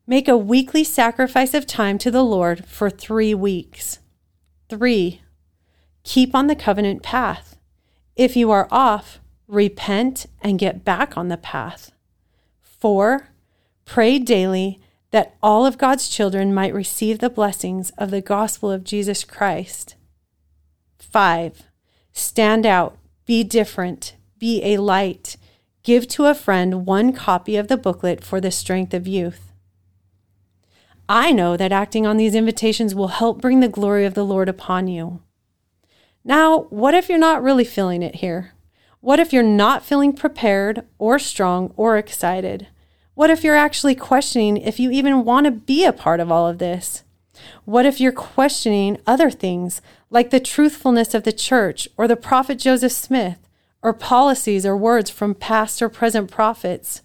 make 0.07 0.27
a 0.27 0.35
weekly 0.35 0.83
sacrifice 0.83 1.53
of 1.53 1.67
time 1.67 1.99
to 1.99 2.09
the 2.09 2.23
Lord 2.23 2.65
for 2.65 2.89
three 2.89 3.35
weeks. 3.35 3.99
Three, 4.67 5.21
keep 6.03 6.33
on 6.33 6.47
the 6.47 6.55
covenant 6.55 7.03
path. 7.03 7.55
If 8.15 8.35
you 8.35 8.49
are 8.49 8.67
off, 8.71 9.19
repent 9.47 10.25
and 10.41 10.57
get 10.57 10.83
back 10.83 11.15
on 11.15 11.27
the 11.27 11.37
path. 11.37 11.91
Four, 12.59 13.29
pray 13.85 14.17
daily 14.17 14.81
that 15.11 15.35
all 15.43 15.67
of 15.67 15.77
God's 15.77 16.09
children 16.09 16.51
might 16.51 16.73
receive 16.73 17.19
the 17.19 17.29
blessings 17.29 17.91
of 17.91 18.09
the 18.09 18.21
gospel 18.21 18.71
of 18.71 18.83
Jesus 18.83 19.23
Christ. 19.23 19.97
Five, 20.97 21.61
stand 22.11 22.65
out, 22.65 22.97
be 23.27 23.43
different, 23.43 24.15
be 24.39 24.63
a 24.63 24.77
light. 24.77 25.37
Give 25.83 26.07
to 26.09 26.25
a 26.25 26.35
friend 26.35 26.85
one 26.85 27.13
copy 27.13 27.55
of 27.55 27.67
the 27.67 27.77
booklet 27.77 28.23
for 28.23 28.41
the 28.41 28.51
strength 28.51 28.93
of 28.93 29.07
youth. 29.07 29.53
I 31.09 31.31
know 31.31 31.55
that 31.55 31.71
acting 31.71 32.05
on 32.05 32.17
these 32.17 32.35
invitations 32.35 32.93
will 32.93 33.07
help 33.07 33.41
bring 33.41 33.61
the 33.61 33.69
glory 33.69 34.05
of 34.05 34.13
the 34.13 34.25
Lord 34.25 34.49
upon 34.49 34.87
you. 34.87 35.21
Now, 36.25 36.63
what 36.69 36.93
if 36.93 37.07
you're 37.07 37.17
not 37.17 37.41
really 37.41 37.63
feeling 37.63 38.03
it 38.03 38.15
here? 38.15 38.51
What 38.99 39.19
if 39.19 39.31
you're 39.31 39.43
not 39.43 39.85
feeling 39.85 40.11
prepared 40.11 40.85
or 40.97 41.17
strong 41.17 41.73
or 41.77 41.97
excited? 41.97 42.67
What 43.13 43.29
if 43.29 43.43
you're 43.43 43.55
actually 43.55 43.95
questioning 43.95 44.57
if 44.57 44.79
you 44.79 44.91
even 44.91 45.23
want 45.23 45.45
to 45.45 45.51
be 45.51 45.85
a 45.85 45.93
part 45.93 46.19
of 46.19 46.29
all 46.29 46.47
of 46.47 46.57
this? 46.57 47.03
What 47.63 47.85
if 47.85 48.01
you're 48.01 48.11
questioning 48.11 48.99
other 49.07 49.31
things 49.31 49.81
like 50.09 50.29
the 50.29 50.39
truthfulness 50.39 51.13
of 51.13 51.23
the 51.23 51.31
church 51.31 51.87
or 51.95 52.07
the 52.07 52.17
prophet 52.17 52.59
Joseph 52.59 52.91
Smith? 52.91 53.46
Or 53.87 53.93
policies 53.93 54.65
or 54.65 54.75
words 54.75 55.09
from 55.09 55.33
past 55.33 55.81
or 55.81 55.87
present 55.87 56.29
prophets? 56.29 57.03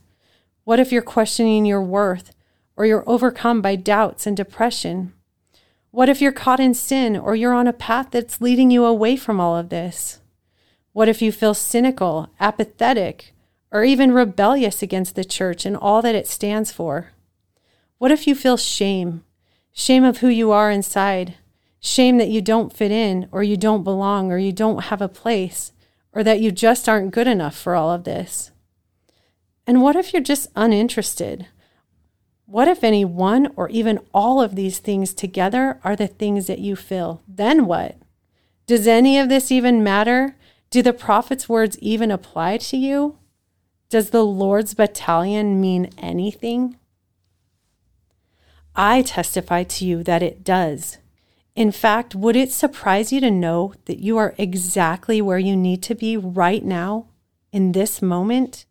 What 0.64 0.80
if 0.80 0.90
you're 0.90 1.00
questioning 1.00 1.64
your 1.64 1.80
worth 1.80 2.32
or 2.74 2.84
you're 2.84 3.08
overcome 3.08 3.62
by 3.62 3.76
doubts 3.76 4.26
and 4.26 4.36
depression? 4.36 5.12
What 5.92 6.08
if 6.08 6.20
you're 6.20 6.32
caught 6.32 6.58
in 6.58 6.74
sin 6.74 7.16
or 7.16 7.36
you're 7.36 7.54
on 7.54 7.68
a 7.68 7.72
path 7.72 8.08
that's 8.10 8.40
leading 8.40 8.72
you 8.72 8.84
away 8.84 9.14
from 9.14 9.38
all 9.38 9.56
of 9.56 9.68
this? 9.68 10.22
What 10.92 11.08
if 11.08 11.22
you 11.22 11.30
feel 11.30 11.54
cynical, 11.54 12.30
apathetic, 12.40 13.32
or 13.70 13.84
even 13.84 14.10
rebellious 14.10 14.82
against 14.82 15.14
the 15.14 15.24
church 15.24 15.64
and 15.64 15.76
all 15.76 16.02
that 16.02 16.16
it 16.16 16.26
stands 16.26 16.72
for? 16.72 17.12
What 17.98 18.10
if 18.10 18.26
you 18.26 18.34
feel 18.34 18.56
shame, 18.56 19.22
shame 19.72 20.02
of 20.02 20.18
who 20.18 20.26
you 20.26 20.50
are 20.50 20.68
inside, 20.68 21.36
shame 21.78 22.18
that 22.18 22.28
you 22.30 22.42
don't 22.42 22.72
fit 22.72 22.90
in 22.90 23.28
or 23.30 23.44
you 23.44 23.56
don't 23.56 23.84
belong 23.84 24.32
or 24.32 24.38
you 24.38 24.50
don't 24.50 24.86
have 24.86 25.00
a 25.00 25.06
place, 25.06 25.70
or 26.12 26.23
that 26.23 26.40
you 26.40 26.52
just 26.52 26.88
aren't 26.88 27.12
good 27.12 27.26
enough 27.26 27.57
for 27.57 27.75
all 27.75 27.90
of 27.90 28.04
this? 28.04 28.50
And 29.66 29.81
what 29.81 29.97
if 29.97 30.12
you're 30.12 30.23
just 30.23 30.49
uninterested? 30.54 31.47
What 32.47 32.69
if 32.69 32.85
any 32.85 33.04
one 33.04 33.52
or 33.57 33.69
even 33.71 34.00
all 34.12 34.42
of 34.42 34.54
these 34.54 34.78
things 34.78 35.14
together 35.14 35.81
are 35.85 35.97
the 35.97 36.07
things 36.07 36.47
that 36.49 36.59
you 36.59 36.76
feel? 36.76 37.23
Then 37.26 37.66
what? 37.66 37.97
Does 38.66 38.87
any 38.87 39.19
of 39.19 39.28
this 39.28 39.50
even 39.50 39.83
matter? 39.83 40.37
Do 40.71 40.83
the 40.83 40.92
prophet's 40.92 41.49
words 41.49 41.78
even 41.81 42.11
apply 42.11 42.59
to 42.59 42.76
you? 42.76 43.19
Does 43.88 44.11
the 44.11 44.25
Lord's 44.25 44.75
battalion 44.75 45.61
mean 45.61 45.90
anything? 45.99 46.78
I 48.75 49.02
testify 49.02 49.64
to 49.64 49.85
you 49.85 50.02
that 50.04 50.23
it 50.23 50.42
does. 50.42 50.99
In 51.54 51.71
fact, 51.71 52.14
would 52.14 52.37
it 52.37 52.50
surprise 52.50 53.12
you 53.12 53.21
to 53.21 53.30
know 53.30 53.75
that 53.85 53.99
you 53.99 54.16
are 54.16 54.35
exactly 54.38 55.21
where 55.21 55.38
you 55.38 55.54
need 55.56 55.82
to 55.82 55.94
be 55.94 56.16
right 56.16 56.64
now, 56.64 57.09
in 57.52 57.73
this 57.73 58.00
moment? 58.00 58.64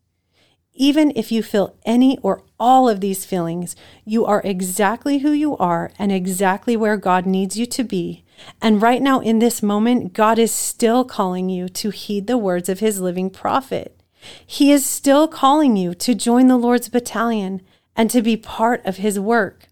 Even 0.73 1.11
if 1.15 1.31
you 1.31 1.43
feel 1.43 1.75
any 1.85 2.17
or 2.23 2.43
all 2.59 2.89
of 2.89 3.01
these 3.01 3.25
feelings, 3.25 3.75
you 4.03 4.25
are 4.25 4.41
exactly 4.43 5.19
who 5.19 5.31
you 5.31 5.55
are 5.57 5.91
and 5.99 6.11
exactly 6.11 6.75
where 6.75 6.97
God 6.97 7.25
needs 7.25 7.57
you 7.57 7.65
to 7.67 7.83
be. 7.83 8.23
And 8.61 8.81
right 8.81 9.01
now, 9.01 9.19
in 9.19 9.39
this 9.39 9.61
moment, 9.61 10.13
God 10.13 10.39
is 10.39 10.51
still 10.51 11.03
calling 11.05 11.49
you 11.49 11.69
to 11.69 11.91
heed 11.91 12.25
the 12.25 12.37
words 12.37 12.69
of 12.69 12.79
his 12.79 12.99
living 12.99 13.29
prophet. 13.29 14.01
He 14.45 14.71
is 14.71 14.85
still 14.85 15.27
calling 15.27 15.75
you 15.75 15.93
to 15.95 16.15
join 16.15 16.47
the 16.47 16.57
Lord's 16.57 16.89
battalion 16.89 17.61
and 17.95 18.09
to 18.09 18.21
be 18.21 18.37
part 18.37 18.83
of 18.85 18.97
his 18.97 19.19
work. 19.19 19.67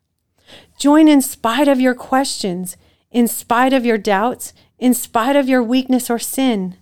Join 0.77 1.07
in 1.07 1.21
spite 1.21 1.67
of 1.67 1.79
your 1.79 1.95
questions 1.95 2.75
in 3.11 3.27
spite 3.27 3.73
of 3.73 3.85
your 3.85 3.97
doubts, 3.97 4.53
in 4.77 4.93
spite 4.93 5.35
of 5.35 5.49
your 5.49 5.63
weakness 5.63 6.09
or 6.09 6.19
sin. 6.19 6.77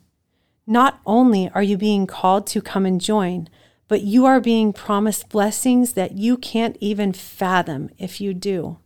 Not 0.66 1.00
only 1.06 1.50
are 1.54 1.64
you 1.64 1.78
being 1.78 2.08
called 2.08 2.46
to 2.48 2.62
come 2.62 2.86
and 2.86 3.00
join, 3.00 3.48
but 3.88 4.02
you 4.02 4.26
are 4.26 4.42
being 4.42 4.74
promised 4.74 5.30
blessings 5.30 5.94
that 5.94 6.12
you 6.18 6.38
can't 6.38 6.78
even 6.82 7.14
fathom 7.14 7.90
if 7.98 8.20
you 8.20 8.34
do. 8.34 8.78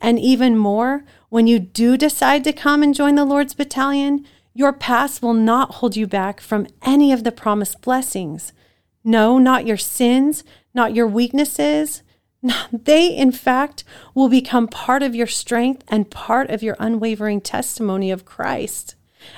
And 0.00 0.18
even 0.18 0.58
more, 0.58 1.04
when 1.28 1.46
you 1.46 1.60
do 1.60 1.96
decide 1.96 2.42
to 2.44 2.52
come 2.52 2.82
and 2.82 2.94
join 2.94 3.14
the 3.14 3.24
Lord's 3.24 3.54
battalion, 3.54 4.26
Your 4.52 4.72
past 4.72 5.22
will 5.22 5.34
not 5.34 5.74
hold 5.74 5.96
you 5.96 6.08
back 6.08 6.40
from 6.40 6.66
any 6.82 7.12
of 7.12 7.22
the 7.22 7.30
promised 7.30 7.80
blessings. 7.80 8.52
No, 9.04 9.38
not 9.38 9.64
your 9.64 9.76
sins, 9.76 10.42
not 10.74 10.94
your 10.94 11.06
weaknesses. 11.06 12.02
They, 12.72 13.08
in 13.08 13.32
fact, 13.32 13.84
will 14.14 14.28
become 14.28 14.66
part 14.66 15.02
of 15.02 15.14
your 15.14 15.26
strength 15.26 15.84
and 15.88 16.10
part 16.10 16.48
of 16.50 16.62
your 16.62 16.76
unwavering 16.78 17.40
testimony 17.40 18.10
of 18.10 18.24
Christ. 18.24 18.94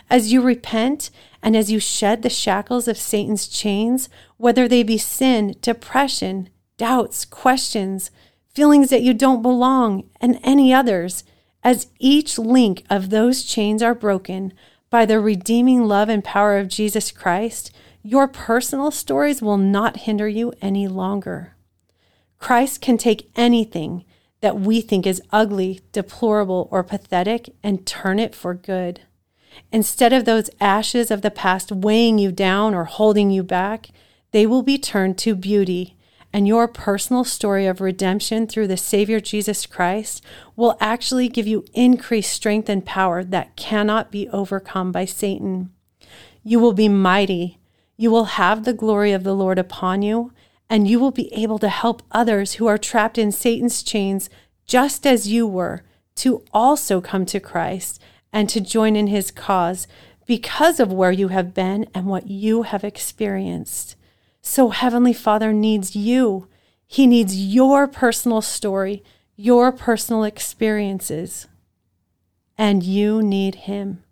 As 0.09 0.33
you 0.33 0.41
repent 0.41 1.11
and 1.43 1.57
as 1.57 1.71
you 1.71 1.81
shed 1.81 2.23
the 2.23 2.31
shackles 2.31 2.87
of 2.87 2.97
Satan's 2.97 3.49
chains, 3.49 4.09
whether 4.37 4.69
they 4.69 4.85
be 4.85 4.99
sin, 4.99 5.57
depression, 5.61 6.49
doubts, 6.77 7.25
questions, 7.25 8.11
feelings 8.55 8.91
that 8.91 9.03
you 9.03 9.15
don't 9.15 9.43
belong, 9.43 10.09
and 10.21 10.39
any 10.45 10.73
others, 10.73 11.25
as 11.65 11.89
each 11.99 12.39
link 12.39 12.85
of 12.89 13.11
those 13.11 13.43
chains 13.43 13.83
are 13.83 13.95
broken 13.95 14.53
by 14.91 15.07
the 15.07 15.19
redeeming 15.19 15.85
love 15.85 16.09
and 16.09 16.23
power 16.23 16.59
of 16.59 16.69
Jesus 16.69 17.11
Christ, 17.11 17.73
your 18.03 18.29
personal 18.29 18.91
stories 18.91 19.41
will 19.41 19.59
not 19.59 19.99
hinder 19.99 20.29
you 20.29 20.53
any 20.61 20.87
longer. 20.87 21.52
Christ 22.43 22.81
can 22.81 22.99
take 22.99 23.31
anything 23.37 24.05
that 24.41 24.59
we 24.59 24.81
think 24.81 25.07
is 25.07 25.23
ugly, 25.31 25.81
deplorable, 25.93 26.69
or 26.73 26.83
pathetic 26.83 27.55
and 27.63 27.87
turn 27.87 28.19
it 28.19 28.35
for 28.35 28.53
good. 28.53 29.03
Instead 29.71 30.13
of 30.13 30.25
those 30.25 30.51
ashes 30.61 31.13
of 31.13 31.23
the 31.23 31.31
past 31.31 31.71
weighing 31.71 32.19
you 32.19 32.33
down 32.33 32.75
or 32.75 32.85
holding 32.85 33.31
you 33.31 33.45
back, 33.45 33.91
they 34.33 34.45
will 34.45 34.63
be 34.63 34.77
turned 34.77 35.19
to 35.19 35.37
beauty, 35.37 35.97
and 36.33 36.49
your 36.49 36.67
personal 36.67 37.23
story 37.23 37.67
of 37.67 37.81
redemption 37.81 38.49
through 38.49 38.67
the 38.67 38.77
Savior 38.77 39.21
Jesus 39.21 39.65
Christ 39.65 40.21
will 40.57 40.77
actually 40.81 41.29
give 41.29 41.47
you 41.47 41.65
increased 41.75 42.33
strength 42.33 42.69
and 42.69 42.85
power 42.85 43.23
that 43.23 43.55
cannot 43.55 44.11
be 44.11 44.29
overcome 44.31 44.91
by 44.91 45.05
Satan. 45.05 45.71
You 46.43 46.59
will 46.59 46.73
be 46.73 46.89
mighty. 46.89 47.61
You 47.97 48.11
will 48.11 48.25
have 48.25 48.65
the 48.65 48.73
glory 48.73 49.13
of 49.13 49.23
the 49.23 49.35
Lord 49.35 49.61
upon 49.61 50.03
you, 50.03 50.33
and 50.73 50.89
you 50.89 50.99
will 50.99 51.11
be 51.11 51.31
able 51.35 51.59
to 51.59 51.69
help 51.69 52.03
others 52.13 52.55
who 52.55 52.67
are 52.67 52.79
trapped 52.79 53.19
in 53.19 53.31
Satan's 53.31 53.83
chains 53.83 54.31
just 54.65 55.07
as 55.07 55.29
you 55.29 55.47
were 55.47 55.85
to 56.15 56.43
also 56.51 56.99
come 56.99 57.27
to 57.27 57.39
Christ 57.39 58.01
and 58.33 58.49
to 58.49 58.59
join 58.59 58.97
in 58.97 59.09
his 59.09 59.31
cause 59.31 59.87
because 60.25 60.81
of 60.81 60.91
where 60.91 61.13
you 61.13 61.29
have 61.29 61.53
been 61.53 61.87
and 61.95 62.07
what 62.07 62.29
you 62.29 62.63
have 62.63 62.85
experienced. 62.85 63.97
So, 64.41 64.71
Heavenly 64.71 65.13
Father 65.13 65.53
needs 65.53 65.95
you. 65.95 66.49
He 66.87 67.07
needs 67.07 67.37
your 67.37 67.87
personal 67.87 68.41
story, 68.41 69.05
your 69.37 69.73
personal 69.73 70.25
experiences. 70.25 71.49
And 72.57 72.83
you 72.83 73.23
need 73.23 73.57
Him. 73.67 74.05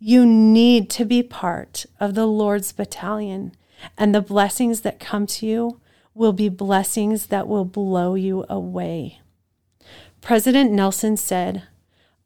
You 0.00 0.26
need 0.26 0.90
to 0.90 1.04
be 1.04 1.22
part 1.22 1.86
of 2.00 2.16
the 2.16 2.26
Lord's 2.26 2.72
battalion. 2.72 3.52
And 3.96 4.12
the 4.12 4.20
blessings 4.20 4.80
that 4.80 4.98
come 4.98 5.24
to 5.28 5.46
you 5.46 5.80
will 6.14 6.32
be 6.32 6.48
blessings 6.48 7.26
that 7.26 7.48
will 7.48 7.64
blow 7.64 8.14
you 8.14 8.44
away. 8.48 9.20
President 10.20 10.72
Nelson 10.72 11.16
said, 11.16 11.62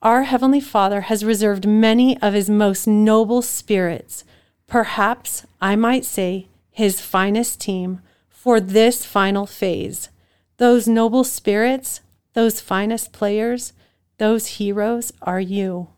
Our 0.00 0.24
Heavenly 0.24 0.60
Father 0.60 1.02
has 1.02 1.24
reserved 1.24 1.66
many 1.66 2.20
of 2.20 2.34
His 2.34 2.48
most 2.48 2.86
noble 2.86 3.42
spirits, 3.42 4.24
perhaps 4.66 5.46
I 5.60 5.76
might 5.76 6.04
say 6.04 6.48
His 6.70 7.00
finest 7.00 7.60
team, 7.60 8.00
for 8.28 8.60
this 8.60 9.04
final 9.04 9.46
phase. 9.46 10.08
Those 10.56 10.88
noble 10.88 11.24
spirits, 11.24 12.00
those 12.32 12.60
finest 12.60 13.12
players, 13.12 13.72
those 14.18 14.58
heroes 14.58 15.12
are 15.22 15.40
you. 15.40 15.88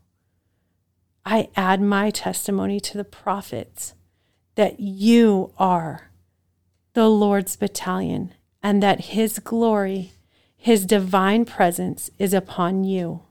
I 1.25 1.49
add 1.57 1.81
my 1.81 2.11
testimony 2.11 2.81
to 2.81 2.99
the 2.99 3.05
prophets 3.05 3.95
that 4.57 4.81
you 4.81 5.53
are 5.59 6.11
the 6.95 7.09
Lord's 7.09 7.57
battalion, 7.57 8.33
and 8.63 8.83
that 8.83 9.07
His 9.07 9.39
glory, 9.41 10.13
His 10.57 10.87
divine 10.87 11.45
presence 11.45 12.11
is 12.19 12.33
upon 12.33 12.85
you. 12.85 13.23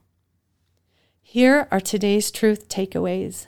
Here 1.22 1.68
are 1.72 1.80
today's 1.80 2.30
truth 2.30 2.70
takeaways. 2.70 3.48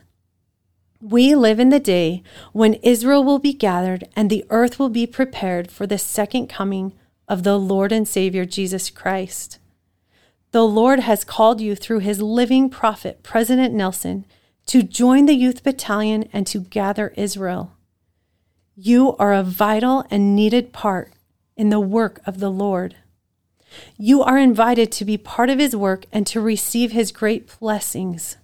We 1.02 1.36
live 1.36 1.60
in 1.60 1.70
the 1.70 1.80
day 1.80 2.24
when 2.51 2.75
Israel 2.75 3.24
will 3.24 3.38
be 3.38 3.54
gathered 3.54 4.06
and 4.16 4.30
the 4.30 4.46
earth 4.50 4.80
will 4.80 4.90
be 4.90 5.06
prepared 5.06 5.70
for 5.70 5.86
the 5.86 6.00
second 6.00 6.48
coming 6.48 6.94
of 7.28 7.44
the 7.44 7.60
Lord 7.60 7.92
and 7.92 8.08
Savior 8.08 8.46
Jesus 8.46 8.90
Christ. 8.90 9.60
The 10.51 10.64
Lord 10.64 11.01
has 11.01 11.24
called 11.24 11.60
you 11.60 11.75
through 11.75 12.00
his 12.00 12.22
living 12.22 12.70
prophet, 12.70 13.22
President 13.22 13.74
Nelson, 13.74 14.25
to 14.68 14.82
join 14.82 15.25
the 15.25 15.36
youth 15.36 15.64
battalion 15.64 16.30
and 16.32 16.48
to 16.48 16.62
gather 16.62 17.10
Israel. 17.18 17.75
You 18.77 19.16
are 19.16 19.33
a 19.33 19.42
vital 19.42 20.03
and 20.11 20.35
needed 20.35 20.74
part 20.74 21.14
in 21.55 21.70
the 21.70 21.79
work 21.79 22.20
of 22.25 22.42
the 22.42 22.50
Lord. 22.50 22.98
You 23.98 24.22
are 24.22 24.38
invited 24.38 24.92
to 24.92 25.05
be 25.05 25.18
part 25.18 25.50
of 25.50 25.59
His 25.59 25.74
work 25.74 26.05
and 26.11 26.27
to 26.27 26.42
receive 26.42 26.92
His 26.92 27.14
great 27.14 27.57
blessings. 27.57 28.35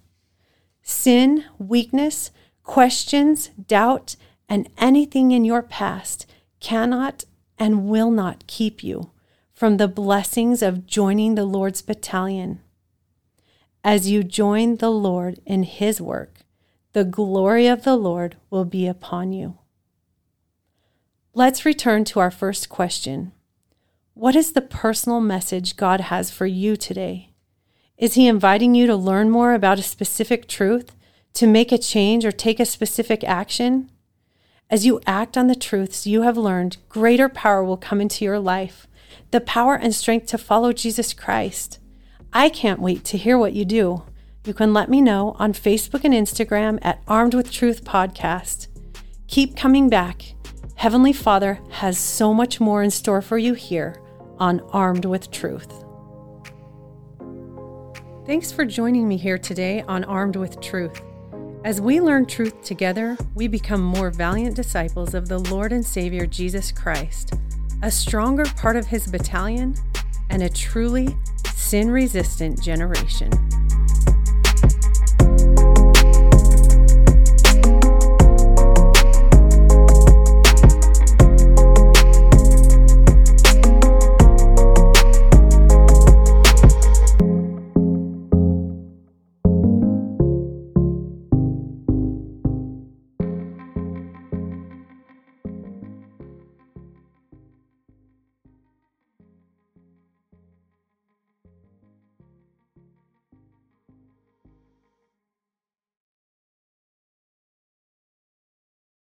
Sin, 0.82 1.44
weakness, 1.58 2.32
questions, 2.64 3.50
doubt, 3.68 4.16
and 4.48 4.70
anything 4.78 5.32
in 5.32 5.44
your 5.44 5.62
past 5.62 6.26
cannot 6.62 7.26
and 7.60 7.90
will 7.90 8.10
not 8.10 8.48
keep 8.48 8.82
you 8.86 9.12
from 9.54 9.76
the 9.76 9.90
blessings 9.90 10.62
of 10.62 10.88
joining 10.88 11.36
the 11.36 11.46
Lord's 11.46 11.82
battalion. 11.82 12.62
As 13.84 14.10
you 14.10 14.24
join 14.24 14.78
the 14.78 14.92
Lord 14.92 15.42
in 15.46 15.64
His 15.64 16.00
work, 16.00 16.40
the 16.94 17.04
glory 17.04 17.68
of 17.68 17.84
the 17.84 17.98
Lord 17.98 18.38
will 18.50 18.66
be 18.66 18.88
upon 18.88 19.34
you. 19.34 19.58
Let's 21.34 21.64
return 21.64 22.04
to 22.06 22.20
our 22.20 22.30
first 22.30 22.68
question. 22.68 23.32
What 24.16 24.36
is 24.36 24.52
the 24.52 24.60
personal 24.60 25.22
message 25.22 25.78
God 25.78 26.02
has 26.02 26.30
for 26.30 26.46
you 26.46 26.76
today? 26.76 27.30
Is 27.98 28.16
He 28.16 28.28
inviting 28.28 28.76
you 28.76 28.86
to 28.88 28.98
learn 28.98 29.30
more 29.30 29.54
about 29.54 29.80
a 29.80 29.84
specific 29.84 30.46
truth, 30.50 30.94
to 31.36 31.48
make 31.48 31.72
a 31.72 31.78
change, 31.78 32.26
or 32.26 32.34
take 32.34 32.60
a 32.60 32.66
specific 32.66 33.24
action? 33.24 33.90
As 34.70 34.86
you 34.86 35.00
act 35.08 35.38
on 35.38 35.48
the 35.48 35.56
truths 35.56 36.06
you 36.06 36.24
have 36.24 36.36
learned, 36.36 36.76
greater 36.90 37.30
power 37.30 37.64
will 37.64 37.78
come 37.78 38.02
into 38.02 38.26
your 38.26 38.40
life, 38.40 38.86
the 39.32 39.40
power 39.40 39.76
and 39.76 39.96
strength 39.96 40.26
to 40.28 40.38
follow 40.38 40.74
Jesus 40.74 41.14
Christ. 41.14 41.80
I 42.34 42.50
can't 42.50 42.82
wait 42.82 43.06
to 43.06 43.18
hear 43.18 43.38
what 43.38 43.54
you 43.54 43.64
do. 43.64 44.04
You 44.44 44.54
can 44.54 44.74
let 44.74 44.90
me 44.90 45.00
know 45.00 45.38
on 45.40 45.54
Facebook 45.54 46.04
and 46.04 46.14
Instagram 46.14 46.78
at 46.82 47.02
Armed 47.08 47.34
with 47.34 47.54
Truth 47.54 47.86
Podcast. 47.86 48.68
Keep 49.28 49.56
coming 49.56 49.88
back 49.88 50.34
Heavenly 50.82 51.14
Father 51.14 51.60
has 51.70 51.96
so 51.96 52.34
much 52.34 52.60
more 52.60 52.82
in 52.82 52.90
store 52.90 53.22
for 53.22 53.38
you 53.38 53.54
here 53.54 54.02
on 54.40 54.62
Armed 54.72 55.06
with 55.06 55.30
Truth. 55.30 55.72
Thanks 58.26 58.52
for 58.52 58.66
joining 58.66 59.08
me 59.08 59.16
here 59.16 59.38
today 59.38 59.84
on 59.84 60.04
Armed 60.06 60.38
with 60.38 60.60
Truth. 60.60 61.00
As 61.64 61.80
we 61.80 62.02
learn 62.02 62.26
truth 62.26 62.64
together, 62.64 63.16
we 63.36 63.48
become 63.48 63.84
more 63.84 64.10
valiant 64.10 64.56
disciples 64.56 65.14
of 65.14 65.28
the 65.28 65.38
Lord 65.38 65.72
and 65.72 65.86
Savior 65.86 66.26
Jesus 66.26 66.72
Christ, 66.72 67.36
a 67.84 67.92
stronger 67.92 68.46
part 68.58 68.76
of 68.76 68.88
his 68.88 69.06
battalion, 69.06 69.76
and 70.32 70.42
a 70.42 70.50
truly 70.50 71.16
sin 71.54 71.92
resistant 71.92 72.60
generation. 72.60 73.30